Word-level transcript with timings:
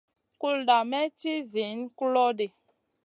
Kulda 0.41 0.77
may 0.89 1.07
ci 1.19 1.33
ziyn 1.51 1.79
kulo 1.97 2.25
ɗi. 2.37 2.45